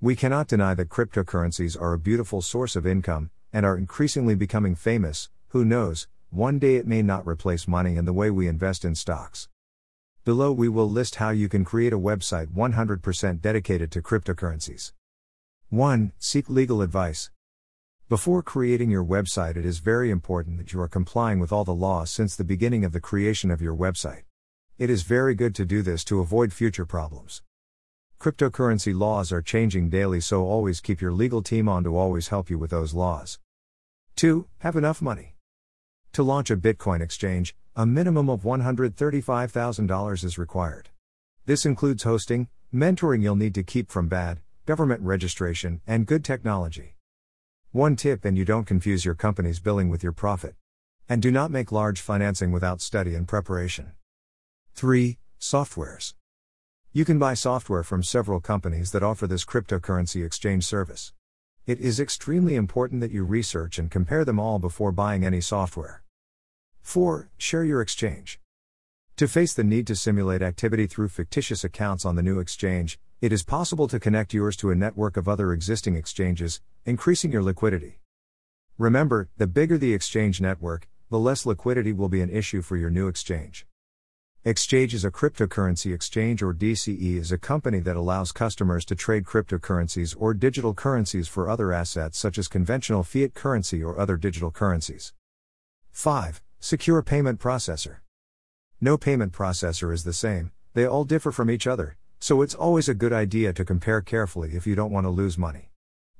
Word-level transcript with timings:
We 0.00 0.14
cannot 0.14 0.46
deny 0.46 0.74
that 0.74 0.90
cryptocurrencies 0.90 1.80
are 1.80 1.92
a 1.92 1.98
beautiful 1.98 2.40
source 2.40 2.76
of 2.76 2.86
income, 2.86 3.30
and 3.52 3.66
are 3.66 3.76
increasingly 3.76 4.36
becoming 4.36 4.76
famous. 4.76 5.28
Who 5.48 5.64
knows, 5.64 6.06
one 6.30 6.60
day 6.60 6.76
it 6.76 6.86
may 6.86 7.02
not 7.02 7.26
replace 7.26 7.66
money 7.66 7.96
and 7.96 8.06
the 8.06 8.12
way 8.12 8.30
we 8.30 8.46
invest 8.46 8.84
in 8.84 8.94
stocks. 8.94 9.48
Below 10.24 10.52
we 10.52 10.68
will 10.68 10.88
list 10.88 11.16
how 11.16 11.30
you 11.30 11.48
can 11.48 11.64
create 11.64 11.92
a 11.92 11.98
website 11.98 12.46
100% 12.54 13.40
dedicated 13.40 13.90
to 13.90 14.00
cryptocurrencies. 14.00 14.92
1. 15.70 16.12
Seek 16.20 16.48
legal 16.48 16.80
advice. 16.80 17.32
Before 18.08 18.40
creating 18.40 18.92
your 18.92 19.04
website, 19.04 19.56
it 19.56 19.66
is 19.66 19.80
very 19.80 20.12
important 20.12 20.58
that 20.58 20.72
you 20.72 20.80
are 20.80 20.86
complying 20.86 21.40
with 21.40 21.50
all 21.50 21.64
the 21.64 21.74
laws 21.74 22.08
since 22.08 22.36
the 22.36 22.44
beginning 22.44 22.84
of 22.84 22.92
the 22.92 23.00
creation 23.00 23.50
of 23.50 23.60
your 23.60 23.74
website. 23.74 24.22
It 24.78 24.90
is 24.90 25.02
very 25.02 25.34
good 25.34 25.56
to 25.56 25.64
do 25.64 25.82
this 25.82 26.04
to 26.04 26.20
avoid 26.20 26.52
future 26.52 26.86
problems. 26.86 27.42
Cryptocurrency 28.20 28.92
laws 28.92 29.30
are 29.30 29.40
changing 29.40 29.90
daily, 29.90 30.20
so 30.20 30.44
always 30.44 30.80
keep 30.80 31.00
your 31.00 31.12
legal 31.12 31.40
team 31.40 31.68
on 31.68 31.84
to 31.84 31.96
always 31.96 32.28
help 32.28 32.50
you 32.50 32.58
with 32.58 32.70
those 32.70 32.92
laws. 32.92 33.38
2. 34.16 34.48
Have 34.58 34.74
enough 34.74 35.00
money. 35.00 35.36
To 36.14 36.24
launch 36.24 36.50
a 36.50 36.56
Bitcoin 36.56 37.00
exchange, 37.00 37.54
a 37.76 37.86
minimum 37.86 38.28
of 38.28 38.42
$135,000 38.42 40.24
is 40.24 40.36
required. 40.36 40.88
This 41.46 41.64
includes 41.64 42.02
hosting, 42.02 42.48
mentoring 42.74 43.22
you'll 43.22 43.36
need 43.36 43.54
to 43.54 43.62
keep 43.62 43.88
from 43.88 44.08
bad, 44.08 44.40
government 44.66 45.02
registration, 45.02 45.80
and 45.86 46.04
good 46.04 46.24
technology. 46.24 46.96
One 47.70 47.94
tip 47.94 48.24
and 48.24 48.36
you 48.36 48.44
don't 48.44 48.64
confuse 48.64 49.04
your 49.04 49.14
company's 49.14 49.60
billing 49.60 49.90
with 49.90 50.02
your 50.02 50.12
profit. 50.12 50.56
And 51.08 51.22
do 51.22 51.30
not 51.30 51.52
make 51.52 51.70
large 51.70 52.00
financing 52.00 52.50
without 52.50 52.80
study 52.80 53.14
and 53.14 53.28
preparation. 53.28 53.92
3. 54.74 55.18
Softwares. 55.38 56.14
You 56.98 57.04
can 57.04 57.20
buy 57.20 57.34
software 57.34 57.84
from 57.84 58.02
several 58.02 58.40
companies 58.40 58.90
that 58.90 59.04
offer 59.04 59.28
this 59.28 59.44
cryptocurrency 59.44 60.26
exchange 60.26 60.64
service. 60.64 61.12
It 61.64 61.78
is 61.78 62.00
extremely 62.00 62.56
important 62.56 63.00
that 63.02 63.12
you 63.12 63.22
research 63.22 63.78
and 63.78 63.88
compare 63.88 64.24
them 64.24 64.40
all 64.40 64.58
before 64.58 64.90
buying 64.90 65.24
any 65.24 65.40
software. 65.40 66.02
4. 66.82 67.30
Share 67.38 67.62
your 67.62 67.80
exchange. 67.80 68.40
To 69.14 69.28
face 69.28 69.54
the 69.54 69.62
need 69.62 69.86
to 69.86 69.94
simulate 69.94 70.42
activity 70.42 70.88
through 70.88 71.10
fictitious 71.10 71.62
accounts 71.62 72.04
on 72.04 72.16
the 72.16 72.22
new 72.24 72.40
exchange, 72.40 72.98
it 73.20 73.32
is 73.32 73.44
possible 73.44 73.86
to 73.86 74.00
connect 74.00 74.34
yours 74.34 74.56
to 74.56 74.72
a 74.72 74.74
network 74.74 75.16
of 75.16 75.28
other 75.28 75.52
existing 75.52 75.94
exchanges, 75.94 76.60
increasing 76.84 77.30
your 77.30 77.44
liquidity. 77.44 78.00
Remember, 78.76 79.28
the 79.36 79.46
bigger 79.46 79.78
the 79.78 79.94
exchange 79.94 80.40
network, 80.40 80.88
the 81.10 81.18
less 81.20 81.46
liquidity 81.46 81.92
will 81.92 82.08
be 82.08 82.22
an 82.22 82.30
issue 82.30 82.60
for 82.60 82.76
your 82.76 82.90
new 82.90 83.06
exchange. 83.06 83.67
Exchange 84.44 84.94
is 84.94 85.04
a 85.04 85.10
cryptocurrency 85.10 85.92
exchange 85.92 86.44
or 86.44 86.54
DCE 86.54 87.18
is 87.18 87.32
a 87.32 87.38
company 87.38 87.80
that 87.80 87.96
allows 87.96 88.30
customers 88.30 88.84
to 88.84 88.94
trade 88.94 89.24
cryptocurrencies 89.24 90.14
or 90.16 90.32
digital 90.32 90.72
currencies 90.74 91.26
for 91.26 91.50
other 91.50 91.72
assets 91.72 92.16
such 92.16 92.38
as 92.38 92.46
conventional 92.46 93.02
fiat 93.02 93.34
currency 93.34 93.82
or 93.82 93.98
other 93.98 94.16
digital 94.16 94.52
currencies. 94.52 95.12
5. 95.90 96.40
Secure 96.60 97.02
payment 97.02 97.40
processor. 97.40 97.96
No 98.80 98.96
payment 98.96 99.32
processor 99.32 99.92
is 99.92 100.04
the 100.04 100.12
same, 100.12 100.52
they 100.72 100.86
all 100.86 101.04
differ 101.04 101.32
from 101.32 101.50
each 101.50 101.66
other, 101.66 101.96
so 102.20 102.40
it's 102.40 102.54
always 102.54 102.88
a 102.88 102.94
good 102.94 103.12
idea 103.12 103.52
to 103.52 103.64
compare 103.64 104.00
carefully 104.00 104.50
if 104.54 104.68
you 104.68 104.76
don't 104.76 104.92
want 104.92 105.04
to 105.04 105.10
lose 105.10 105.36
money. 105.36 105.72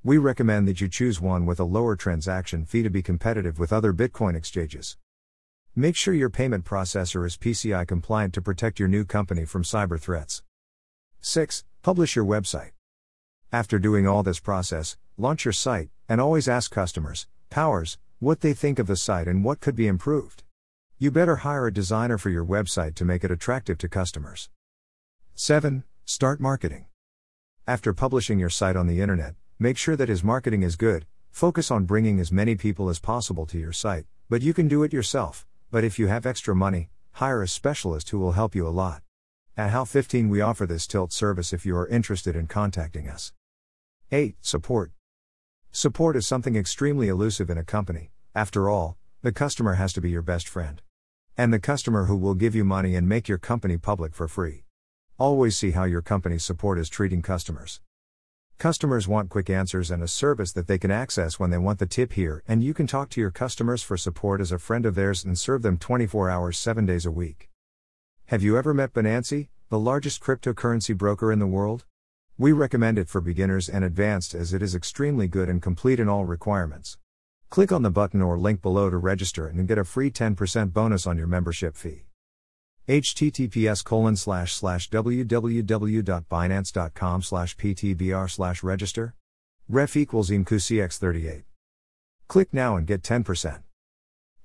We 0.03 0.19
recommend 0.19 0.67
that 0.67 0.81
you 0.81 0.89
choose 0.89 1.21
one 1.21 1.47
with 1.47 1.61
a 1.61 1.65
lower 1.65 1.95
transaction 1.95 2.65
fee 2.65 2.83
to 2.83 2.91
be 2.91 3.01
competitive 3.01 3.61
with 3.61 3.73
other 3.73 3.93
Bitcoin 3.93 4.35
exchanges. 4.35 4.97
Make 5.79 5.95
sure 5.95 6.13
your 6.13 6.29
payment 6.29 6.65
processor 6.65 7.25
is 7.25 7.37
PCI 7.37 7.87
compliant 7.87 8.35
to 8.35 8.43
protect 8.43 8.81
your 8.81 8.89
new 8.89 9.05
company 9.05 9.45
from 9.45 9.63
cyber 9.63 9.97
threats. 9.97 10.43
6. 11.21 11.63
Publish 11.85 12.17
your 12.17 12.25
website. 12.25 12.73
After 13.53 13.79
doing 13.79 14.05
all 14.05 14.25
this 14.25 14.41
process, 14.41 14.97
launch 15.17 15.45
your 15.45 15.53
site, 15.53 15.91
and 16.09 16.21
always 16.21 16.49
ask 16.49 16.73
customers, 16.73 17.29
powers, 17.49 17.97
what 18.19 18.41
they 18.41 18.55
think 18.55 18.81
of 18.81 18.89
the 18.89 18.97
site 18.97 19.29
and 19.29 19.45
what 19.45 19.61
could 19.61 19.77
be 19.77 19.87
improved. 19.87 20.43
You 20.99 21.13
better 21.13 21.37
hire 21.37 21.69
a 21.69 21.73
designer 21.73 22.19
for 22.19 22.31
your 22.31 22.45
website 22.45 22.97
to 22.97 23.05
make 23.05 23.23
it 23.23 23.31
attractive 23.31 23.79
to 23.79 23.89
customers. 23.89 24.51
7. 25.37 25.85
Start 26.05 26.41
marketing. 26.41 26.87
After 27.69 27.93
publishing 27.93 28.41
your 28.41 28.51
site 28.51 28.75
on 28.75 28.89
the 28.89 29.01
internet, 29.01 29.37
make 29.61 29.79
sure 29.79 29.95
that 29.95 30.09
his 30.09 30.25
marketing 30.25 30.65
is 30.65 30.75
good, 30.75 31.07
focus 31.31 31.71
on 31.71 31.85
bringing 31.85 32.19
as 32.19 32.33
many 32.33 32.57
people 32.57 32.89
as 32.89 32.99
possible 32.99 33.47
to 33.47 33.59
your 33.61 33.73
site, 33.73 34.07
but 34.29 34.43
you 34.43 34.53
can 34.53 34.67
do 34.67 34.83
it 34.83 34.93
yourself. 34.93 35.47
But 35.71 35.85
if 35.85 35.99
you 35.99 36.07
have 36.07 36.25
extra 36.25 36.57
money, 36.57 36.89
hire 37.13 37.43
a 37.43 37.49
specialist 37.49 38.09
who 38.09 38.19
will 38.19 38.33
help 38.33 38.55
you 38.55 38.67
a 38.67 38.71
lot. 38.71 39.03
At 39.55 39.71
How 39.71 39.85
15 39.85 40.31
we 40.31 40.41
offer 40.41 40.67
this 40.67 40.87
tilt 40.87 41.13
service 41.13 41.53
if 41.53 41.67
you 41.67 41.77
are 41.77 41.87
interested 41.89 42.35
in 42.35 42.47
contacting 42.47 43.07
us. 43.07 43.33
8. 44.11 44.37
Support. 44.41 44.93
Support 45.71 46.17
is 46.17 46.27
something 46.27 46.57
extremely 46.57 47.09
elusive 47.09 47.51
in 47.51 47.59
a 47.59 47.65
company. 47.65 48.13
After 48.35 48.71
all, 48.71 48.97
the 49.21 49.33
customer 49.33 49.75
has 49.75 49.93
to 49.93 50.01
be 50.01 50.09
your 50.09 50.23
best 50.23 50.49
friend. 50.49 50.81
And 51.37 51.53
the 51.53 51.61
customer 51.61 52.07
who 52.07 52.17
will 52.17 52.35
give 52.35 52.55
you 52.55 52.65
money 52.65 52.95
and 52.95 53.07
make 53.07 53.29
your 53.29 53.39
company 53.39 53.77
public 53.77 54.15
for 54.15 54.27
free. 54.27 54.65
Always 55.19 55.57
see 55.57 55.73
how 55.73 55.85
your 55.85 56.01
company's 56.01 56.45
support 56.45 56.79
is 56.79 56.89
treating 56.89 57.21
customers. 57.21 57.81
Customers 58.59 59.07
want 59.07 59.31
quick 59.31 59.49
answers 59.49 59.89
and 59.89 60.03
a 60.03 60.09
service 60.09 60.51
that 60.51 60.67
they 60.67 60.79
can 60.79 60.91
access 60.91 61.39
when 61.39 61.51
they 61.51 61.59
want 61.59 61.79
the 61.79 61.87
tip 61.87 62.15
here, 62.15 62.43
and 62.49 62.61
you 62.61 62.75
can 62.75 62.89
talk 62.89 63.09
to 63.09 63.21
your 63.21 63.31
customers 63.31 63.85
for 63.85 63.97
support 63.97 64.41
as 64.41 64.51
a 64.51 64.59
friend 64.59 64.85
of 64.85 64.97
theirs 64.97 65.25
and 65.25 65.39
serve 65.39 65.63
them 65.63 65.79
24 65.79 66.29
hours 66.29 66.59
7 66.59 66.85
days 66.85 67.07
a 67.07 67.11
week. 67.13 67.51
Have 68.27 68.43
you 68.43 68.59
ever 68.59 68.75
met 68.75 68.93
Binance, 68.93 69.47
the 69.69 69.79
largest 69.79 70.21
cryptocurrency 70.21 70.97
broker 70.97 71.31
in 71.31 71.39
the 71.39 71.47
world? 71.47 71.85
We 72.37 72.51
recommend 72.51 72.99
it 72.99 73.09
for 73.09 73.21
beginners 73.21 73.69
and 73.69 73.85
advanced 73.85 74.35
as 74.35 74.53
it 74.53 74.61
is 74.61 74.75
extremely 74.75 75.29
good 75.29 75.49
and 75.49 75.63
complete 75.63 76.01
in 76.01 76.09
all 76.09 76.25
requirements. 76.25 76.99
Click 77.51 77.71
on 77.71 77.83
the 77.83 77.93
button 77.93 78.21
or 78.21 78.37
link 78.37 78.61
below 78.61 78.91
to 78.91 78.99
register 78.99 79.47
and 79.47 79.69
get 79.69 79.79
a 79.79 79.85
free 79.85 80.11
10% 80.11 80.73
bonus 80.73 81.07
on 81.07 81.17
your 81.17 81.29
membership 81.29 81.77
fee 81.77 82.08
https 82.89 83.85
colon 83.85 84.17
slash 84.17 84.55
slash 84.55 84.89
www.binance.com 84.89 87.23
slash 87.23 87.57
ptbr 87.57 88.31
slash 88.31 88.63
register 88.63 89.15
ref 89.69 89.97
equals 89.97 90.31
imqcx38 90.31 91.43
click 92.29 92.49
now 92.53 92.77
and 92.77 92.87
get 92.87 93.03
10% 93.03 93.63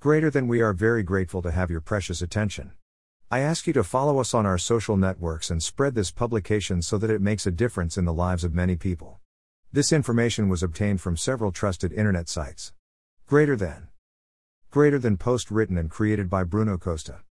greater 0.03 0.29
than 0.29 0.49
we 0.49 0.59
are 0.59 0.73
very 0.73 1.01
grateful 1.01 1.41
to 1.41 1.49
have 1.49 1.71
your 1.71 1.79
precious 1.79 2.21
attention. 2.21 2.73
I 3.31 3.39
ask 3.39 3.67
you 3.67 3.71
to 3.71 3.85
follow 3.85 4.19
us 4.19 4.33
on 4.33 4.45
our 4.45 4.57
social 4.57 4.97
networks 4.97 5.49
and 5.49 5.63
spread 5.63 5.95
this 5.95 6.11
publication 6.11 6.81
so 6.81 6.97
that 6.97 7.09
it 7.09 7.21
makes 7.21 7.47
a 7.47 7.51
difference 7.51 7.97
in 7.97 8.03
the 8.03 8.11
lives 8.11 8.43
of 8.43 8.53
many 8.53 8.75
people. 8.75 9.21
This 9.71 9.93
information 9.93 10.49
was 10.49 10.61
obtained 10.61 10.99
from 10.99 11.15
several 11.15 11.53
trusted 11.53 11.93
internet 11.93 12.27
sites. 12.27 12.73
Greater 13.27 13.55
than. 13.55 13.87
Greater 14.71 14.99
than 14.99 15.15
post 15.15 15.49
written 15.49 15.77
and 15.77 15.89
created 15.89 16.29
by 16.29 16.43
bruno 16.43 16.77
costa 16.77 17.19